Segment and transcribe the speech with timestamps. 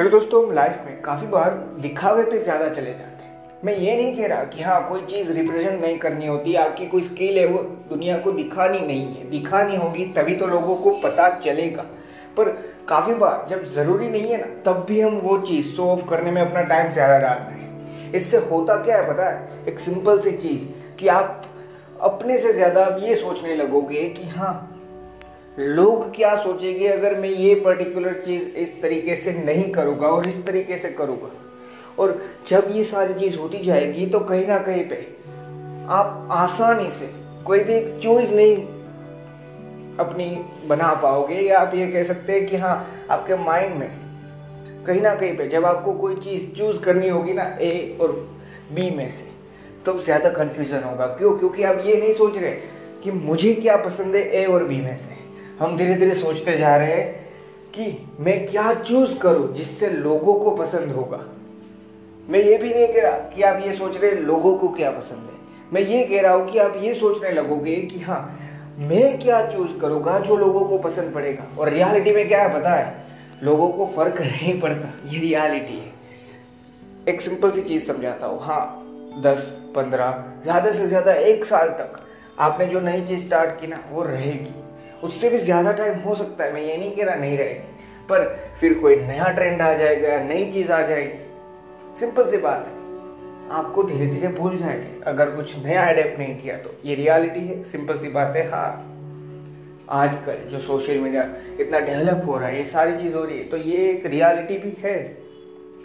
[0.00, 3.96] चलो दोस्तों, हम लाइफ में काफ़ी बार दिखावे पे ज़्यादा चले जाते हैं। मैं ये
[3.96, 7.44] नहीं कह रहा कि हाँ कोई चीज़ रिप्रेजेंट नहीं करनी होती, आपकी कोई स्किल है,
[7.46, 11.82] वो दुनिया को दिखानी नहीं है। दिखानी होगी, तभी तो लोगों को पता चलेगा।
[12.36, 12.48] पर
[12.88, 16.30] काफ़ी बार जब ज़रूरी नहीं है ना, तब भी हम वो चीज़ शो ऑफ़ करने
[16.30, 19.64] में अपना टाइम ज़्यादा डाल रहे हैं। इससे होता क्या है, पता है?
[19.68, 20.66] एक सिंपल सी चीज़
[20.98, 21.44] कि आप
[22.00, 24.79] अपने से ज़्यादा ये सोचने लगोगे कि हाँ
[25.56, 30.44] लोग क्या सोचेंगे, अगर मैं ये पर्टिकुलर चीज़ इस तरीके से नहीं करूँगा और इस
[30.46, 31.30] तरीके से करूँगा?
[31.98, 34.96] और जब ये सारी चीज़ होती जाएगी तो कहीं ना कहीं पे
[35.90, 37.10] आप आसानी से
[37.46, 38.56] कोई भी एक चॉइस नहीं
[39.98, 40.26] अपनी
[40.68, 43.90] बना पाओगे या आप ये कह सकते हैं कि हाँ आपके माइंड में
[44.86, 48.12] कहीं ना कहीं पे जब आपको कोई चीज़ चूज़ करनी होगी ना ए और
[48.72, 49.30] बी में से
[49.86, 51.38] तो ज़्यादा कन्फ्यूज़न होगा। क्यों?
[51.38, 52.52] क्योंकि आप ये नहीं सोच रहे
[53.02, 55.18] कि मुझे क्या पसंद है ए और बी में से।
[55.60, 57.12] हम धीरे धीरे सोचते जा रहे हैं
[57.72, 61.20] कि मैं क्या चूज़ करूँ जिससे लोगों को पसंद होगा।
[62.28, 65.18] मैं ये भी नहीं कह रहा कि आप ये सोच रहे लोगों को क्या पसंद
[65.18, 65.38] है।
[65.72, 68.20] मैं ये कह रहा हूँ कि आप ये सोचने लगोगे कि हाँ
[68.78, 71.44] मैं क्या चूज़ करूँगा जो लोगों को पसंद पड़ेगा?
[71.58, 73.04] और रियलिटी में क्या है, पता है?
[73.42, 75.92] लोगों को फ़र्क नहीं पड़ता, ये रियलिटी है।
[77.08, 78.62] एक सिंपल सी चीज़ समझाता हूँ। हाँ
[79.22, 79.44] दस,
[79.76, 82.00] पंद्रह, ज़्यादा से ज़्यादा एक साल तक
[82.38, 84.69] आपने जो नई चीज़ स्टार्ट की ना, वो रहेगी।
[85.04, 87.78] उससे भी ज़्यादा टाइम हो सकता है, मैं ये नहीं कह रहा नहीं रहेगी।
[88.08, 88.26] पर
[88.60, 92.78] फिर कोई नया ट्रेंड आ जाएगा, नई चीज़ आ जाएगी। सिंपल सी बात है।
[93.50, 97.62] आपको धीरे धीरे भूल जाएँगे। अगर कुछ नया अडेप्ट नहीं किया तो ये रियलिटी है।
[97.62, 98.86] सिंपल सी बात है हाँ।
[99.92, 101.22] आजकल जो सोशल मीडिया
[101.60, 104.58] इतना डेवलप हो रहा है, ये सारी चीज़ हो रही है तो ये एक रियलिटी
[104.58, 104.98] भी है।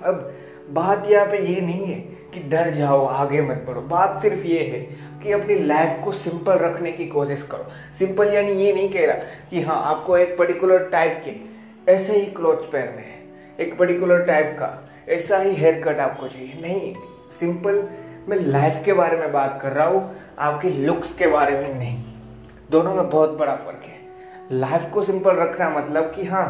[0.03, 0.33] अब
[0.71, 1.99] बात यहाँ पे ये नहीं है
[2.35, 4.79] कि डर जाओ, आगे मत बढ़ो। बात सिर्फ़ ये है
[5.19, 7.67] कि अपनी लाइफ को सिंपल रखने की कोशिश करो।
[7.99, 11.33] सिंपल यानी ये नहीं कह रहा कि हाँ आपको एक पर्टिकुलर टाइप के
[11.91, 14.69] ऐसे ही क्लोथ्स पहनने हैं, एक पर्टिकुलर टाइप का
[15.09, 16.93] ऐसा ही हेयर कट आपको चाहिए। नहीं
[17.31, 17.83] सिंपल
[18.29, 21.97] मैं लाइफ के बारे में बात कर रहा हूँ, आपके लुक्स के बारे में नहीं।
[22.71, 26.47] दोनों में बहुत बड़ा फ़र्क है। लाइफ को सिंपल रखना मतलब कि हाँ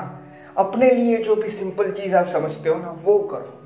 [0.58, 3.62] अपने लिए जो भी सिंपल चीज़ आप समझते हो ना, वो करो।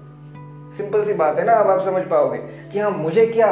[0.72, 2.38] सिंपल सी बात है ना, अब आप समझ पाओगे
[2.72, 3.47] कि हाँ मुझे क्या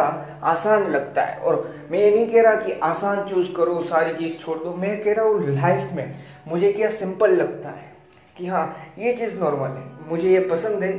[0.45, 4.38] आसान लगता है। और मैं ये नहीं कह रहा कि आसान चूज़ करो, सारी चीज़
[4.38, 6.16] छोड़ दो। मैं कह रहा हूँ लाइफ में
[6.47, 7.91] मुझे क्या सिंपल लगता है
[8.35, 8.66] कि हाँ
[9.00, 10.95] ये चीज़ नॉर्मल है, मुझे ये पसंद है,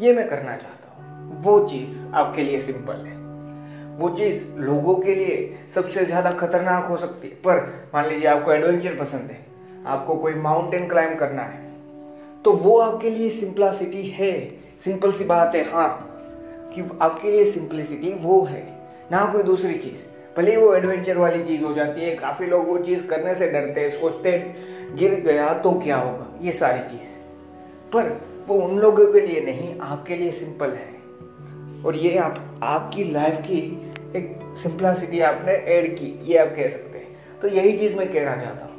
[0.00, 3.16] ये मैं करना चाहता हूँ। वो चीज़ आपके लिए सिंपल है।
[3.98, 7.60] वो चीज़ लोगों के लिए सबसे ज़्यादा खतरनाक हो सकती है। पर
[7.94, 9.38] मान लीजिए आपको एडवेंचर पसंद है,
[9.86, 11.66] आपको कोई माउंटेन क्लाइम करना है
[12.44, 14.32] तो वो आपके लिए सिंपलासिटी है।
[14.84, 16.14] सिंपल सी बात है हाँ
[16.74, 18.78] कि आपके लिए सिंपलिसिटी वो है,
[19.12, 20.04] ना कोई दूसरी चीज़।
[20.36, 23.80] भले वो एडवेंचर वाली चीज़ हो जाती है, काफ़ी लोग वो चीज़ करने से डरते
[23.80, 24.54] हैं, सोचते
[24.94, 26.26] गिर गया तो क्या होगा?
[26.42, 27.08] ये सारी चीज़।
[27.92, 30.98] पर वो उन लोगों के लिए नहीं, आपके लिए सिंपल है।
[31.84, 36.98] और ये आप, आपकी लाइफ की एक सिंपलिसिटी आपने ऐड की, ये आप कह सकते
[36.98, 38.78] हैं। तो यही चीज़ मैं कहना चाहता हूँ।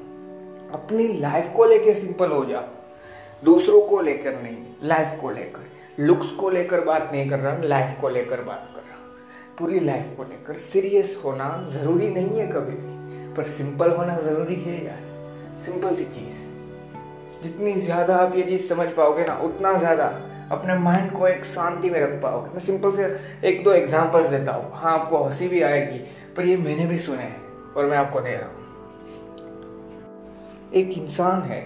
[0.72, 2.64] अपनी लाइफ को लेकर सिंपल हो जाओ,
[3.46, 5.69] दूसरों को लेकर नहीं लाइफ को लेकर।
[6.00, 9.80] लुक्स को लेकर बात नहीं कर रहा लाइफ को लेकर बात कर रहा। हूँ पूरी
[9.80, 14.86] लाइफ को लेकर सीरियस होना ज़रूरी नहीं है कभी भी, पर सिंपल होना ज़रूरी है
[14.86, 16.38] यार। सिंपल सी चीज़।
[17.44, 20.06] जितनी ज़्यादा आप ये चीज़ समझ पाओगे ना, उतना ज़्यादा
[20.52, 23.06] अपने माइंड को एक शांति में रख पाओगे। मैं सिंपल से
[23.44, 26.00] एक दो एग्जांपल्स देता हूँ। हाँ आपको हँसी भी आएगी,
[26.38, 28.58] पर ये मैंने भी सुने हैं और मैं आपको दे रहा हूँ।
[30.74, 31.62] एक इंसान है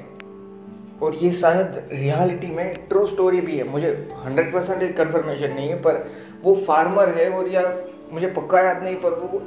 [1.04, 5.82] और ये शायद रियलिटी में ट्रू स्टोरी भी है। मुझे हंड्रेड परसेंट कन्फर्मेशन नहीं है,
[5.82, 6.06] पर
[6.44, 7.64] वो फार्मर है और या
[8.12, 9.42] मुझे पक्का याद नहीं, पर वो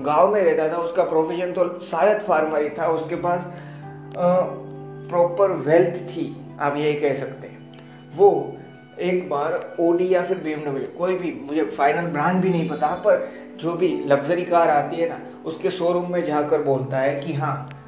[0.00, 3.46] गाँव में रहता था, उसका प्रोफेशन तो शायद फार्मर ही था। उसके पास
[4.16, 7.58] प्रॉपर वेल्थ थी, आप यही कह सकते हैं।
[8.14, 8.56] वो
[9.00, 13.28] एक बार ओडी या फिर बीएमडब्ल्यू कोई भी, मुझे फाइनल ब्रांड भी नहीं पता, पर
[13.60, 17.79] जो भी लग्जरी कार आती है ना, उसके शोरूम में जाकर बोलता है कि हाँ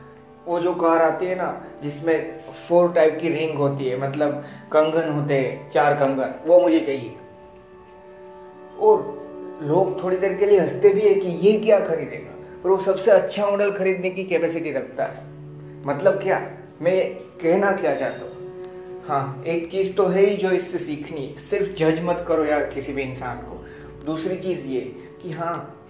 [0.46, 5.08] वो जो कार आती है ना, जिसमें फोर टाइप की रिंग होती है मतलब कंगन
[5.12, 7.16] होते हैं, चार कंगन, वो मुझे चाहिए।
[8.80, 9.22] और
[9.62, 12.62] लोग थोड़ी देर के लिए हँसते भी है कि ये क्या खरीदेगा?
[12.64, 15.24] और वो सबसे अच्छा मॉडल खरीदने की कैपेसिटी रखता है।
[15.86, 16.50] मतलब क्या?
[16.82, 18.32] मैं कहना क्या चाहता हूँ?
[19.08, 22.64] हाँ एक चीज़ तो है ही जो इससे सीखनी है। सिर्फ़ जज मत करो यार
[22.64, 23.64] किसी भी इंसान को।
[24.04, 24.80] दूसरी चीज़ ये
[25.22, 25.81] कि हाँ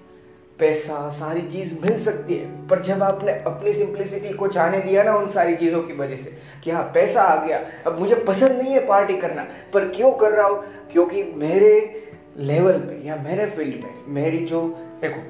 [0.62, 5.14] पैसा, सारी चीज़ मिल सकती है। पर जब आपने अपनी सिंप्लिसिटी को जाने दिया ना
[5.14, 6.32] उन सारी चीज़ों की वजह से,
[6.64, 10.30] कि हाँ पैसा आ गया, अब मुझे पसंद नहीं है पार्टी करना, पर क्यों कर
[10.30, 10.64] रहा हूँ?
[10.92, 11.72] क्योंकि मेरे
[12.36, 14.60] लेवल पे या मेरे फ़ील्ड में, मेरी जो,
[15.00, 15.22] देखो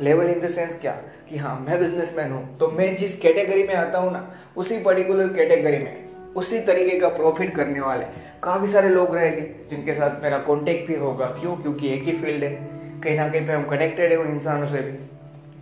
[0.00, 0.92] लेवल इन द सेंस क्या?
[1.28, 5.28] कि हाँ मैं बिजनेसमैन हूँ तो मैं जिस कैटेगरी में आता हूँ ना, उसी पर्टिकुलर
[5.28, 6.04] कैटेगरी में,
[6.36, 8.04] उसी तरीके का प्रॉफिट करने वाले,
[8.42, 11.56] काफ़ी सारे लोग रहेंगे, जिनके साथ मेरा कॉन्टेक्ट भी होगा। क्यों?
[11.56, 14.78] क्योंकि एक ही फ़ील्ड है। कहीं ना कहीं पे हम कनेक्टेड है उन इंसानों से
[14.78, 14.92] भी।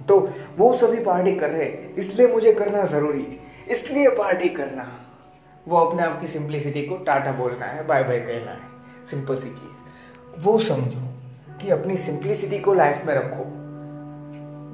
[0.05, 3.39] तो वो सभी पार्टी कर रहे हैं, इसलिए मुझे करना ज़रूरी है।
[3.69, 5.05] इसलिए पार्टी करना।
[5.69, 8.61] वो अपने आप की सिंप्लिसिटी को टाटा बोलना है बाय बाय कहना है।
[9.11, 9.77] सिंपल सी चीज़।
[10.43, 11.01] वो समझो
[11.63, 13.45] कि अपनी सिंप्लिसिटी को लाइफ में रखो।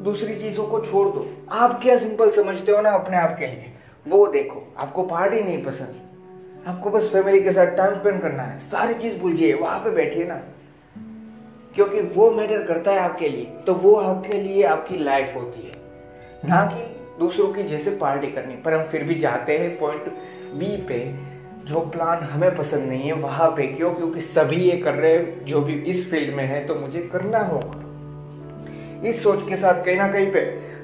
[0.05, 3.72] दूसरी चीज़ों को छोड़ दो। आप क्या सिंपल समझते हो ना अपने आप के लिए?
[4.08, 5.96] वो देखो, आपको पार्टी नहीं पसंद।
[6.66, 9.90] आपको बस फैमिली के साथ टाइम स्पेंड करना है। सारी चीज़ भूल जाइए, वहाँ पे
[9.90, 10.43] बैठिए ना।
[11.75, 15.73] क्योंकि वो मैटर करता है आपके लिए तो वो आपके लिए आपकी लाइफ होती है।
[16.49, 16.82] ना कि
[17.19, 20.09] दूसरों की जैसे पार्टी करनी, पर हम फिर भी जाते हैं पॉइंट
[20.55, 21.15] बी पे,
[21.65, 23.94] जो प्लान हमें पसंद नहीं है, वहाँ पे क्यों?
[23.94, 27.38] क्योंकि सभी ये कर रहे हैं, जो भी इस फ़ील्ड में है तो मुझे करना
[27.38, 30.41] होगा। इस सोच के साथ कहीं ना कहीं पे,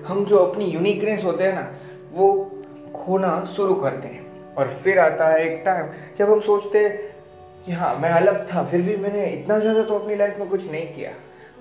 [0.07, 1.71] हम जो अपनी यूनिकनेस होते हैं ना,
[2.13, 2.51] वो
[2.95, 7.10] खोना शुरू करते हैं। और फिर आता है एक टाइम जब हम सोचते हैं
[7.67, 10.71] कि हाँ मैं अलग था, फिर भी मैंने इतना ज़्यादा तो अपनी लाइफ में कुछ
[10.71, 11.11] नहीं किया।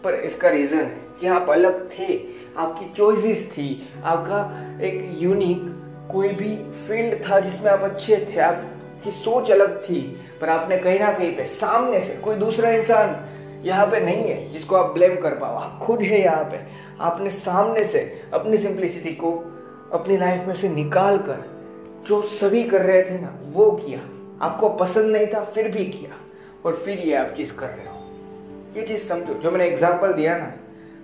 [0.04, 0.86] पर इसका रीज़न
[1.19, 2.16] कि आप अलग थे,
[2.57, 4.40] आपकी चॉइसेस थी, आपका
[4.81, 5.66] एक यूनिक
[6.12, 6.56] कोई भी
[6.88, 10.01] फ़ील्ड था जिसमें आप अच्छे थे, आपकी सोच अलग थी,
[10.42, 13.16] पर आपने कहीं ना कहीं पे सामने से कोई दूसरा इंसान
[13.66, 16.57] यहाँ पे नहीं है जिसको आप ब्लेम कर पाओ। आप खुद है यहाँ पे।
[17.02, 18.00] आपने सामने से
[18.34, 19.31] अपनी सिंप्लिसिटी को
[19.94, 21.44] अपनी लाइफ में से निकाल कर
[22.07, 24.00] जो सभी कर रहे थे ना, वो किया।
[24.41, 26.12] आपको पसंद नहीं था, फिर भी किया।
[26.65, 28.00] और फिर ये आप चीज़ कर रहे हो।
[28.77, 30.51] ये चीज़ समझो, जो मैंने एग्ज़ाम्पल दिया ना,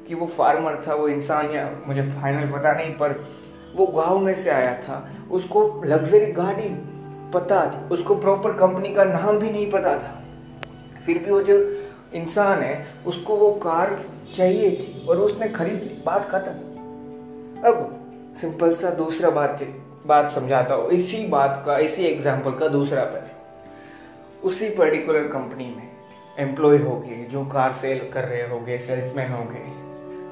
[0.07, 3.25] कि वो फार्मर था, वो इंसान या मुझे फाइनल पता नहीं, पर
[3.75, 6.69] वो गाँव में से आया था। उसको लग्जरी गाड़ी
[7.33, 10.23] पता थी, उसको प्रॉपर कंपनी का नाम भी नहीं पता था।
[11.05, 11.81] फिर भी वो जो
[12.13, 14.05] इंसान है, उसको वो कार
[14.35, 16.51] चाहिए थी और उसने खरीद ली, बात खत्म।
[17.61, 18.01] अब
[18.41, 19.57] सिंपल सा दूसरा बात
[20.05, 23.33] बात समझाता हूँ। इसी बात का, इसी एग्ज़ाम्पल का दूसरा पहले।
[24.43, 25.89] उसी पर्टिकुलर कंपनी में
[26.39, 29.63] एम्प्लॉय हो गए जो कार सेल कर रहे हो गए सेल्समैन हो गए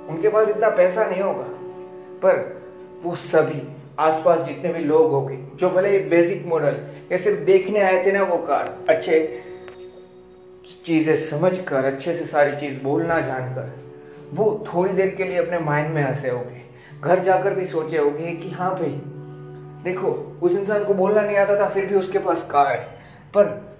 [0.09, 1.47] उनके पास इतना पैसा नहीं होगा।
[2.21, 2.61] पर
[3.03, 3.61] वो सभी,
[3.99, 6.77] आसपास जितने भी लोग हो गए जो भले बेसिक मॉडल
[7.11, 9.19] या सिर्फ़ देखने आए थे ना वो कार अच्छे
[10.85, 13.71] चीज़ें समझ कर अच्छे से सारी चीज़ बोलना जानकर,
[14.33, 16.61] वो थोड़ी देर के लिए अपने माइंड में हंसे होंगे।
[17.01, 19.01] घर जाकर भी सोचे होंगे कि हाँ भाई
[19.83, 22.88] देखो, उस इंसान को बोलना नहीं आता था, फिर भी उसके पास कार है।
[23.33, 23.75] पर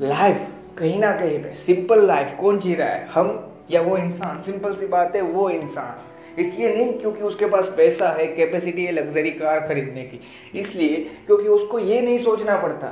[0.00, 0.48] लाइफ
[0.78, 3.06] कहीं ना कहीं पे सिंपल लाइफ कौन जी रहा है?
[3.06, 4.40] हम या वो इंसान?
[4.40, 5.94] सिंपल सी बात है, वो इंसान।
[6.40, 10.20] इसलिए नहीं, क्योंकि उसके पास पैसा है कैपेसिटी है लग्जरी कार खरीदने की।
[10.58, 10.96] इसलिए,
[11.26, 12.86] क्योंकि उसको ये नहीं सोचना पड़ता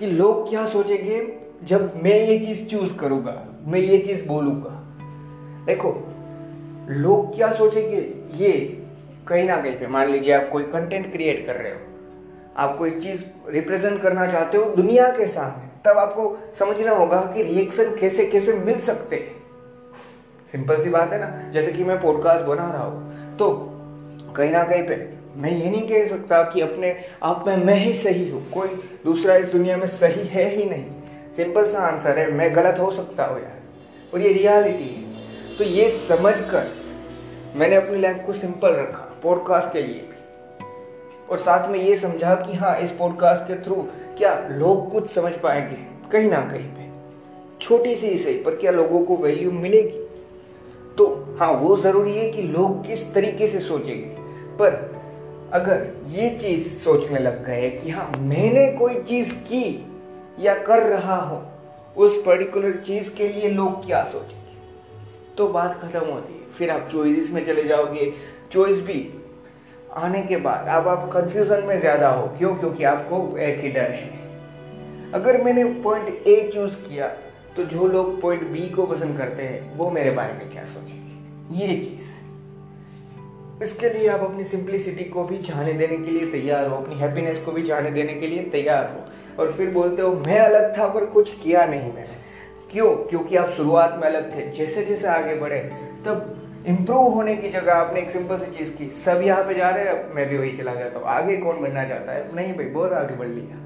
[0.00, 4.70] कि लोग क्या सोचेंगे जब मैं ये चीज़ चूज़ करूँगा, मैं ये चीज़ बोलूँगा।
[5.66, 6.08] देखो,
[6.88, 8.14] लोग क्या सोचेंगे?
[8.44, 8.83] ये
[9.26, 11.78] कहीं ना कहीं पे, मान लीजिए आप कोई कंटेंट क्रिएट कर रहे हो,
[12.56, 17.42] आप कोई चीज़ रिप्रेजेंट करना चाहते हो दुनिया के सामने, तब आपको समझना होगा कि
[17.42, 19.16] रिएक्शन कैसे कैसे मिल सकते
[20.52, 23.50] सिंपल सी बात है ना, जैसे कि मैं पॉडकास्ट बना रहा हूँ तो
[24.36, 24.96] कहीं ना कहीं पे
[25.36, 28.68] मैं ये नहीं कह सकता कि अपने आप में मैं ही सही हूँ, कोई
[29.04, 32.90] दूसरा इस दुनिया में सही है ही नहीं। सिंपल सा आंसर है, मैं गलत हो
[32.90, 36.70] सकता हूँ यार और ये रियलिटी है। तो ये समझ कर
[37.56, 40.14] मैंने अपनी लाइफ को सिंपल रखा। पॉडकास्ट के लिए भी।
[41.30, 43.74] और साथ में ये समझा कि हाँ इस पॉडकास्ट के थ्रू
[44.18, 46.90] क्या लोग कुछ समझ पाएँगे, कहीं ना कहीं पे।
[47.60, 50.04] छोटी सी सही पर क्या लोगों को वैल्यू मिलेगी?
[50.98, 54.16] तो हाँ वो ज़रूरी है कि लोग किस तरीके से सोचेंगे।
[54.56, 54.94] पर
[55.52, 59.86] अगर ये चीज़ सोचने लग गए कि हाँ मैंने कोई चीज़ की
[60.40, 61.42] या कर रहा हो,
[61.96, 64.56] उस पर्टिकुलर चीज़ के लिए लोग क्या सोचेंगे?
[65.38, 68.12] तो बात खत्म होती है। फिर आप चॉइसेस में चले जाओगे
[68.52, 68.98] चॉइस भी
[69.96, 72.54] आने के बाद। अब आप कंफ्यूजन में ज़्यादा हो। क्यों?
[72.56, 74.10] क्योंकि आपको एक ही डर है।
[75.14, 77.08] अगर मैंने पॉइंट ए चूज़ किया
[77.56, 81.64] तो जो लोग पॉइंट बी को पसंद करते हैं, वो मेरे बारे में क्या सोचेंगे?
[81.64, 82.08] ये चीज़।
[83.62, 87.38] इसके लिए आप अपनी सिंप्लिसिटी को भी जाने देने के लिए तैयार हो। अपनी हैप्पीनेस
[87.38, 90.86] को भी जाने देने के लिए तैयार हो। और फिर बोलते हो, मैं अलग था,
[90.86, 92.22] पर कुछ किया नहीं मैंने।
[92.72, 92.90] क्यों?
[92.96, 95.58] क्योंकि आप शुरुआत में अलग थे। जैसे जैसे आगे बढ़े,
[96.04, 99.70] तब इम्प्रूव होने की जगह आपने एक सिंपल सी चीज़ की, सब यहाँ पे जा
[99.70, 102.36] रहे हैं, मैं भी वही चला जाता हूँ आगे कौन बनना चाहता है?
[102.36, 103.56] नहीं भाई, बहुत आगे बढ़ लिया।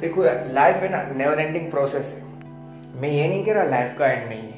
[0.00, 2.22] देखो लाइफ है ना नेवर एंडिंग प्रोसेस है।
[3.00, 4.54] मैं ये नहीं कह रहा लाइफ का एंड नहीं है।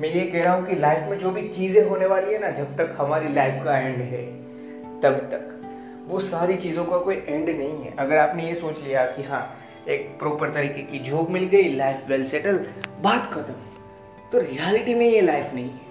[0.00, 2.50] मैं ये कह रहा हूँ कि लाइफ में जो भी चीज़ें होने वाली है ना,
[2.50, 4.24] जब तक हमारी लाइफ का एंड है,
[5.00, 5.48] तब तक।
[6.08, 9.42] वो सारी चीज़ों का कोई एंड नहीं है। अगर आपने ये सोच लिया कि हाँ
[9.88, 12.58] एक प्रॉपर तरीके की जॉब मिल गई लाइफ वेल सेटल
[13.00, 13.54] बात खत्म।
[14.32, 15.81] तो रियलिटी में ये लाइफ नहीं है।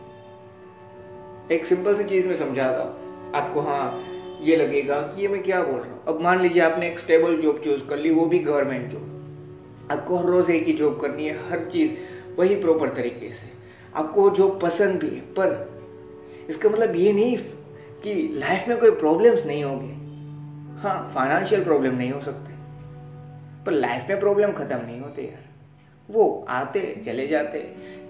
[1.51, 4.03] एक सिंपल सी चीज़ में समझाता हूँ आपको हाँ
[4.41, 7.41] ये लगेगा कि ये मैं क्या बोल रहा हूँ। अब मान लीजिए आपने एक स्टेबल
[7.41, 11.25] जॉब चूज़ कर ली, वो भी गवर्नमेंट जॉब आपको हर रोज एक ही जॉब करनी
[11.25, 11.93] है, हर चीज़
[12.37, 13.49] वही प्रॉपर तरीके से।
[13.95, 15.71] आपको जो पसंद भी है, पर
[16.49, 17.37] इसका मतलब ये नहीं
[18.03, 19.93] कि लाइफ में कोई प्रॉब्लम्स नहीं होंगे।
[20.81, 22.53] हाँ फाइनेंशियल प्रॉब्लम नहीं हो सकते।
[23.65, 25.49] पर लाइफ में प्रॉब्लम खत्म नहीं होते यार।
[26.09, 27.59] वो आते, चले जाते।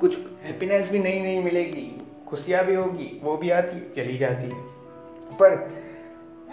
[0.01, 2.00] कुछ हैप्पीनेस भी नई नई मिलेगी
[2.31, 4.61] खुशियाँ भी होगी, वो भी आती, चली जाती। है
[5.31, 5.53] पर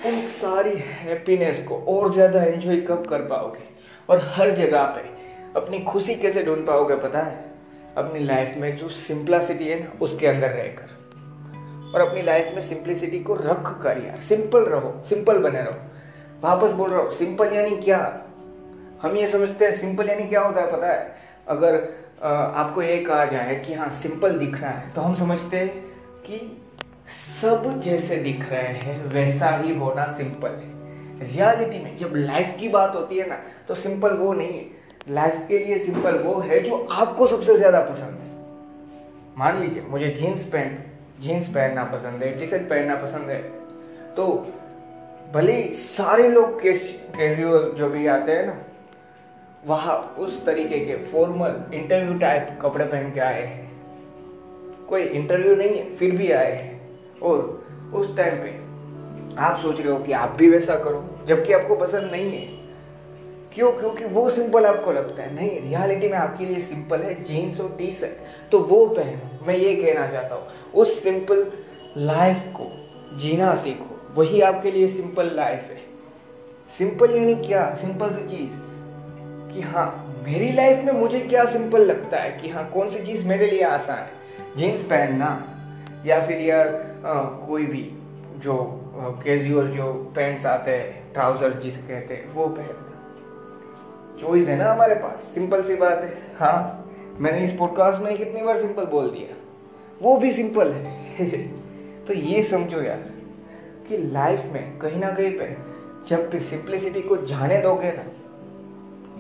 [0.07, 3.69] उन सारी हैप्पीनेस को और ज़्यादा एंजॉय कब कर पाओगे?
[4.11, 5.01] और हर जगह पे
[5.61, 7.45] अपनी खुशी कैसे ढूंढ पाओगे पता है?
[7.97, 13.21] अपनी लाइफ में जो सिंपलिसिटी है ना, उसके अंदर रहकर और अपनी लाइफ में सिंपलिसिटी
[13.21, 15.77] को रख कर यार सिंपल रहो सिंपल बने रहो।
[16.41, 18.23] वापस बोल रहा हूँ सिंपल यानी क्या?
[19.03, 21.17] हम ये समझते हैं सिंपल यानी क्या होता है पता है?
[21.49, 21.89] अगर
[22.21, 25.69] आपको ये कहा जाए कि हाँ सिंपल दिख रहा है। तो हम समझते हैं
[26.27, 26.41] कि
[27.09, 30.77] सब जैसे दिख रहे हैं, वैसा ही होना सिंपल है।
[31.25, 34.67] रियलिटी में जब लाइफ की बात होती है ना तो सिंपल वो नहीं है।
[35.11, 38.27] लाइफ के लिए सिंपल वो है जो आपको सबसे ज़्यादा पसंद है।
[39.39, 40.79] मान लीजिए, मुझे जीन्स पैंट
[41.21, 43.41] जीन्स पहनना पसंद है टी शर्ट पहनना पसंद है।
[44.17, 44.27] तो
[45.35, 48.57] भले सारे लोग कैजुअल जो भी आते हैं ना
[49.67, 53.69] वहाँ उस तरीके के फॉर्मल इंटरव्यू टाइप कपड़े पहन के आए हैं।
[54.87, 58.69] कोई इंटरव्यू नहीं है, फिर भी आए हैं। और उस टाइम पे
[59.39, 62.59] आप सोच रहे हो कि आप भी वैसा करो, जबकि आपको पसंद नहीं है।
[63.55, 63.73] क्यों?
[63.73, 67.77] क्योंकि वो सिंपल आपको लगता है। नहीं रियलिटी में आपके लिए सिंपल है जीन्स और
[67.79, 71.53] टी शर्ट तो वो पहनो। मैं ये कहना चाहता हूँ, उस सिंपल
[71.97, 75.81] लाइफ को जीना सीखो। वही आपके लिए सिंपल लाइफ है।
[76.79, 77.75] सिंपल यानी क्या?
[77.75, 78.68] सिंपल सी चीज़।
[79.53, 79.87] कि हाँ
[80.27, 82.31] मेरी लाइफ में मुझे क्या सिंपल लगता है?
[82.33, 84.57] कि हाँ कौन सी चीज़ मेरे लिए आसान है?
[84.57, 85.31] जीन्स पहनना,
[86.07, 86.69] या फिर यार
[87.47, 87.83] कोई भी
[88.37, 88.57] जो
[89.25, 92.85] कैजुअल जो पैंट्स आते हैं ट्राउज़र जिसे कहते हैं, वो पहनना।
[94.21, 96.85] चॉइस है ना हमारे पास सिंपल सी बात है। हाँ
[97.21, 99.37] मैंने इस पॉडकास्ट में कितनी बार सिंपल बोल दिया।
[100.03, 101.39] वो भी सिंपल है।
[102.07, 103.05] तो ये समझो यार,
[103.89, 105.57] कि लाइफ में कहीं ना कहीं पे
[106.09, 108.03] जब भी सिंपलिसिटी को जाने दोगे ना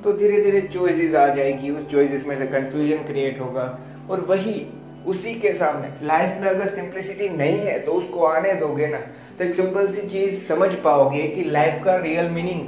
[0.04, 3.78] तो धीरे धीरे चॉइसेस आ जाएगी, उस चॉइसेस में से कंफ्यूजन क्रिएट होगा।
[4.10, 4.66] और वही
[5.06, 8.98] उसी के सामने लाइफ में अगर सिंप्लिसिटी नहीं है तो उसको आने दोगे ना
[9.38, 12.66] तो एक सिंपल सी चीज़ समझ पाओगे कि लाइफ का रियल मीनिंग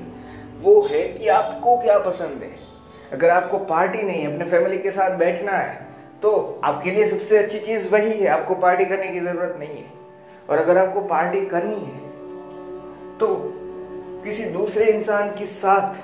[0.62, 2.50] वो है कि आपको क्या पसंद है।
[3.12, 5.88] अगर आपको पार्टी नहीं है, अपने फैमिली के साथ बैठना है
[6.22, 9.84] तो आपके लिए सबसे अच्छी चीज़ वही है, आपको पार्टी करने की ज़रूरत नहीं है।
[10.49, 11.99] और अगर आपको पार्टी करनी है
[13.18, 13.34] तो
[14.25, 15.94] किसी दूसरे इंसान के साथ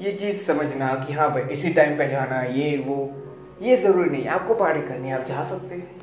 [0.00, 3.12] ये चीज़ समझना कि हाँ भाई, इसी टाइम पे जाना, ये, वो,
[3.62, 5.96] ये ज़रूरी नहीं। आपको पार्टी करनी आप जा सकते हैं।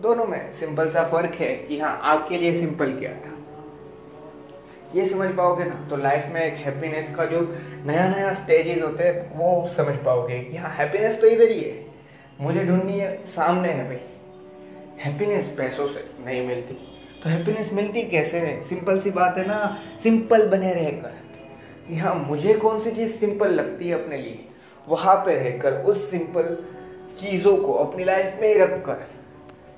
[0.00, 3.34] दोनों में सिंपल सा फ़र्क है कि हाँ आपके लिए सिंपल क्या था।
[4.94, 7.56] ये समझ पाओगे ना तो लाइफ में एक हैप्पीनेस का जो
[7.86, 11.84] नया नया स्टेजेस होते हैं, वो समझ पाओगे कि हाँ हैप्पीनेस तो इधर ही है।
[12.40, 14.00] मुझे ढूंढनी है, सामने है भाई।
[15.00, 16.74] हैप्पीनेस पैसों से नहीं मिलती।
[17.22, 18.62] तो हैप्पीनेस मिलती कैसे है?
[18.62, 21.29] सिंपल सी बात है ना सिंपल बने रहकर।
[21.90, 24.44] कि हाँ मुझे कौन सी चीज़ सिंपल लगती है अपने लिए?
[24.88, 26.64] वहाँ पे रहकर उस सिंपल
[27.18, 29.06] चीज़ों को अपनी लाइफ में रख कर,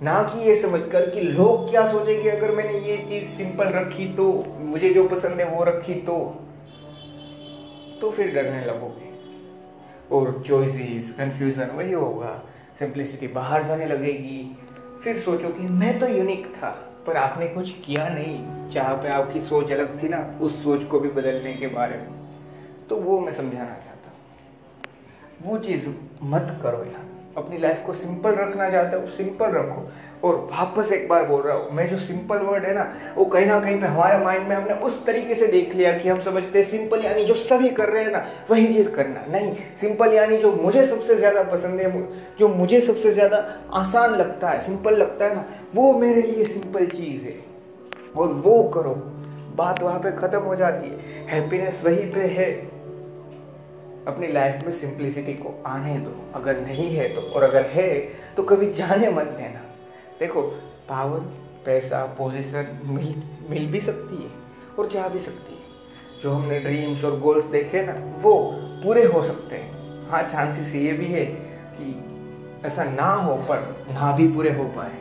[0.03, 4.13] ना कि ये समझ कर कि लोग क्या सोचेंगे अगर मैंने ये चीज़ सिंपल रखी
[4.15, 6.19] तो मुझे जो पसंद है वो रखी तो।
[8.01, 9.11] तो फिर डरने लगोगे।
[10.17, 12.43] और चॉइसेस कंफ्यूजन वही होगा।
[12.79, 14.57] सिंप्लिसिटी बाहर जाने लगेगी।
[15.05, 19.41] फिर सोचो कि मैं तो यूनिक था। पर आपने कुछ किया नहीं। जहाँ पे आपकी
[19.41, 22.09] सोच अलग थी ना, उस सोच को भी बदलने के बारे में।
[22.89, 24.19] तो वो मैं समझाना चाहता हूँ।
[25.43, 25.89] वो चीज़
[26.23, 27.07] मत करो यार
[27.37, 29.89] अपनी लाइफ को सिंपल रखना चाहते हो सिंपल रखो।
[30.25, 32.83] और वापस एक बार बोल रहा हूँ, मैं जो सिंपल वर्ड है ना,
[33.17, 36.09] वो कहीं ना कहीं पे हमारे माइंड में हमने उस तरीके से देख लिया कि
[36.09, 39.55] हम समझते हैं सिंपल यानी जो सभी कर रहे हैं ना, वही चीज़ करना। नहीं
[39.81, 41.91] सिंपल यानी जो मुझे सबसे ज़्यादा पसंद है,
[42.39, 43.37] जो मुझे सबसे ज़्यादा
[43.73, 47.35] आसान लगता है सिंपल लगता है ना, वो मेरे लिए सिंपल चीज़ है।
[48.17, 48.95] और वो करो,
[49.57, 52.51] बात वहाँ पे ख़त्म हो जाती है। हैप्पीनेस वहीं पे है।
[54.07, 57.91] अपनी लाइफ में सिंप्लिसिटी को आने दो। अगर नहीं है तो और अगर है
[58.37, 59.69] तो कभी जाने मत देना।
[60.23, 60.43] देखो
[60.89, 61.21] पावर
[61.67, 63.15] पैसा पोजीशन मिल
[63.51, 64.31] मिल भी सकती है
[64.79, 68.35] और जा भी सकती है। जो हमने ड्रीम्स और गोल्स देखे ना, वो
[68.85, 71.25] पूरे हो सकते हैं। हाँ चांसेस ये भी है
[71.77, 72.05] कि
[72.67, 74.93] ऐसा ना हो, पर ना भी पूरे हो पाए।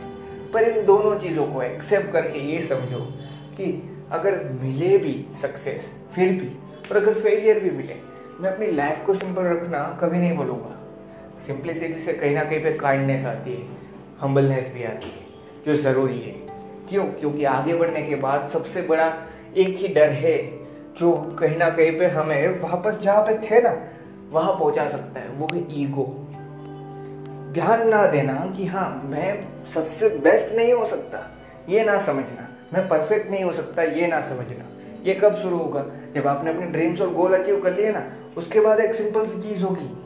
[0.53, 2.99] पर इन दोनों चीज़ों को एक्सेप्ट करके ये समझो
[3.57, 3.67] कि
[4.11, 6.47] अगर मिले भी सक्सेस फिर भी,
[6.91, 7.95] और अगर फेलियर भी मिले,
[8.39, 10.77] मैं अपनी लाइफ को सिंपल रखना कभी नहीं बोलूँगा
[11.47, 13.80] सिंपलिसिटी से कहीं ना कहीं पे काइंडनेस आती है।
[14.21, 15.25] हम्बलनेस भी आती है,
[15.65, 16.31] जो ज़रूरी है।
[16.89, 17.05] क्यों?
[17.05, 19.13] क्योंकि आगे बढ़ने के बाद सबसे बड़ा
[19.57, 20.59] एक ही डर है,
[20.97, 23.83] जो कहीं ना कहीं पे हमें वापस जहाँ पे थे ना,
[24.29, 26.27] वहाँ पहुँचा सकता है, वो है ईगो।
[27.51, 31.31] ध्यान ना देना कि हाँ मैं सबसे बेस्ट नहीं हो सकता,
[31.69, 34.65] ये ना समझना। मैं परफेक्ट नहीं हो सकता, ये ना समझना।
[35.03, 35.85] ये कब शुरू होगा?
[36.15, 38.03] जब आपने अपने ड्रीम्स और गोल अचीव कर लिए ना,
[38.37, 39.97] उसके बाद एक सिंपल सी चीज़ होगी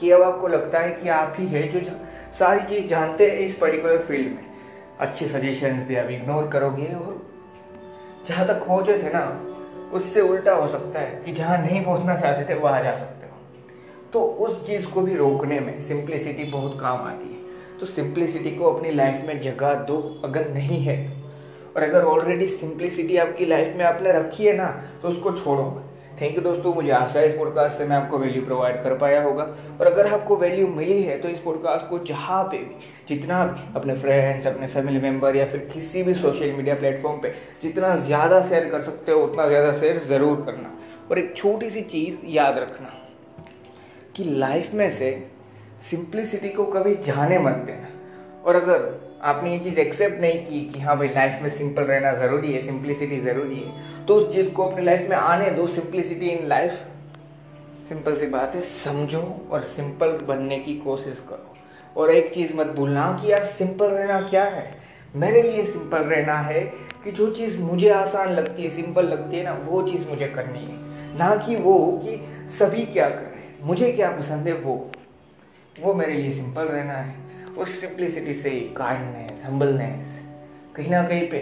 [0.00, 1.80] कि अब आपको लगता है कि आप ही है जो
[2.38, 4.44] सारी चीज़ जानते हैं इस पर्टिकुलर फ़ील्ड में।
[5.00, 7.22] अच्छे सजेशंस भी आप इग्नोर करोगे और
[8.26, 9.22] जहाँ तक पहुँचे थे ना,
[9.92, 14.10] उससे उल्टा हो सकता है कि जहाँ नहीं पहुँचना चाहते थे, वहाँ जा सकते हो।
[14.12, 18.72] तो उस चीज़ को भी रोकने में सिंप्लिसिटी बहुत काम आती है। तो सिंप्लिसिटी को
[18.72, 20.98] अपनी लाइफ में जगह दो, अगर नहीं है
[21.76, 24.66] और अगर ऑलरेडी सिंप्लिसिटी आपकी लाइफ में आपने रखी है ना
[25.02, 25.62] तो उसको छोड़ो
[26.20, 29.22] थैंक यू दोस्तों, मुझे आशा है इस पॉडकास्ट से मैं आपको वैल्यू प्रोवाइड कर पाया
[29.22, 29.44] होगा।
[29.80, 32.76] और अगर आपको वैल्यू मिली है तो इस पॉडकास्ट को जहाँ पे भी,
[33.08, 37.34] जितना भी अपने फ्रेंड्स अपने फैमिली मेंबर या फिर किसी भी सोशल मीडिया प्लेटफॉर्म पे
[37.62, 40.72] जितना ज़्यादा शेयर कर सकते हो, उतना ज़्यादा शेयर ज़रूर करना।
[41.10, 42.92] और एक छोटी सी चीज़ याद रखना
[44.16, 45.10] कि लाइफ में से
[45.82, 47.88] सिंप्लिसिटी को कभी जाने मत देना।
[48.42, 48.88] और अगर
[49.24, 52.58] आपने ये चीज़ एक्सेप्ट नहीं की कि हाँ भाई लाइफ में सिंपल रहना ज़रूरी है
[52.60, 56.70] सिंप्लिसिटी ज़रूरी है। तो उस चीज़ को अपनी लाइफ में आने दो सिंप्लिसिटी इन लाइफ
[57.88, 61.54] सिंपल सी बात है, समझो और सिंपल बनने की कोशिश करो।
[61.96, 64.74] और एक चीज़ मत भूलना कि यार सिंपल रहना क्या है?
[65.16, 66.60] मेरे लिए सिंपल रहना है
[67.04, 70.64] कि जो चीज़ मुझे आसान लगती है सिंपल लगती है ना, वो चीज़ मुझे करनी
[70.64, 74.90] है। ना कि वो कि सभी क्या कर रहे हैं, मुझे क्या पसंद है वो।
[75.80, 77.23] वो मेरे लिए सिंपल रहना है।
[77.58, 80.18] उस सिंप्लिसिटी से काइंडनेस हम्बलनेस
[80.76, 81.40] कहीं ना कहीं पे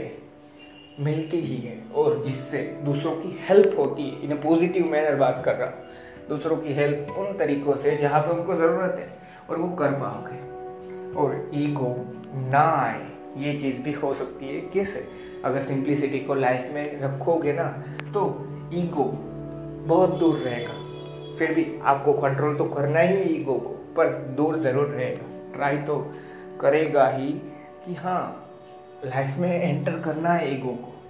[1.00, 5.54] मिलती ही है और जिससे दूसरों की हेल्प होती है। इन पॉजिटिव मैनर बात कर
[5.54, 9.08] रहा हूँ। दूसरों की हेल्प उन तरीकों से जहाँ पे उनको ज़रूरत है
[9.50, 10.40] और वो कर पाओगे।
[11.14, 11.94] और ईगो
[12.50, 13.00] ना आए
[13.38, 15.08] ये चीज़ भी हो सकती है। कैसे?
[15.44, 17.68] अगर सिंप्लिसिटी को लाइफ में रखोगे ना
[18.14, 18.28] तो
[18.74, 19.04] ईगो
[19.86, 20.80] बहुत दूर रहेगा।
[21.36, 26.14] फिर भी आपको कंट्रोल तो करना ही ईगो को, पर दूर ज़रूर रहेगा। ट्राई तो
[26.60, 27.28] करेगा ही
[27.86, 28.50] कि हाँ
[29.04, 31.02] लाइफ में एंटर करना है ईगो को।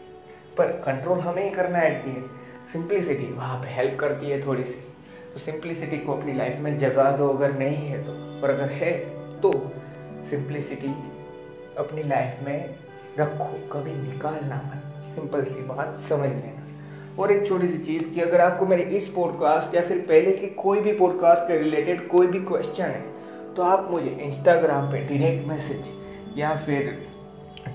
[0.59, 2.31] पर कंट्रोल हमें ही करना है एट
[2.67, 4.81] सिंप्लिसिटी वहाँ पे हेल्प करती है थोड़ी सी।
[5.33, 8.11] तो सिंप्लिसिटी को अपनी लाइफ में जगा दो अगर नहीं है तो।
[8.43, 8.93] और अगर है
[9.41, 9.71] तो
[10.31, 10.95] सिंप्लिसिटी
[11.79, 12.75] अपनी लाइफ में
[13.19, 16.63] रखो। कभी निकालना मत। सिंपल सी बात, समझ लेना।
[17.23, 20.47] और एक छोटी सी चीज़ कि अगर आपको मेरे इस पॉडकास्ट या फिर पहले के
[20.47, 23.12] कोई भी पॉडकास्ट के रिलेटेड कोई भी क्वेश्चन है
[23.57, 25.93] तो आप मुझे इंस्टाग्राम पे डायरेक्ट मैसेज
[26.37, 26.97] या फिर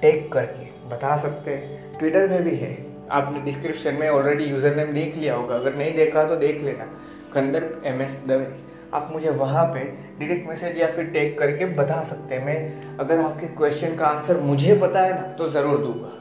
[0.01, 2.75] टैग करके बता सकते हैं। ट्विटर में भी है।
[3.11, 6.85] आपने डिस्क्रिप्शन में ऑलरेडी यूज़र नेम देख लिया होगा। अगर नहीं देखा तो देख लेना।
[7.33, 8.47] Kandar M S Dave.
[8.93, 9.79] आप मुझे वहाँ पे
[10.19, 14.39] डायरेक्ट मैसेज या फिर टैग करके बता सकते हैं। मैं अगर आपके क्वेश्चन का आंसर
[14.41, 16.11] मुझे पता है ना तो ज़रूर दूँगा।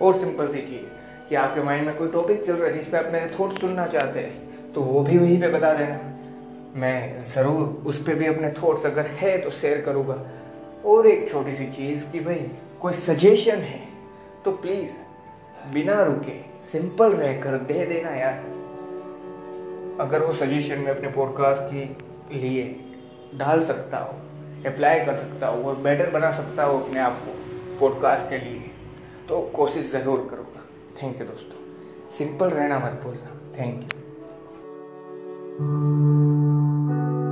[0.00, 0.86] और सिंपल सी चीज़,
[1.28, 3.86] कि आपके माइंड में कोई टॉपिक चल रहा है जिस पे आप मेरे थॉट सुनना
[3.88, 5.98] चाहते हैं तो वो भी वहीं पे बता देना।
[6.74, 10.14] मैं ज़रूर उस पर भी अपने थॉट्स अगर है तो शेयर करूँगा।
[10.84, 13.80] और एक छोटी सी चीज़ कि भाई, कोई सजेशन है
[14.44, 14.90] तो प्लीज़
[15.72, 18.40] बिना रुके सिंपल रहकर दे देना यार।
[20.00, 22.64] अगर वो सजेशन मैं अपने पॉडकास्ट के लिए
[23.36, 24.18] डाल सकता हो
[24.66, 28.70] अप्लाई कर सकता हूँ, और बेटर बना सकता हो अपने आप को पॉडकास्ट के लिए
[29.28, 30.68] तो कोशिश ज़रूर करूँगा।
[31.02, 34.01] थैंक यू दोस्तों। सिंपल रहना मत भूलना। Thank you
[35.58, 37.31] thank you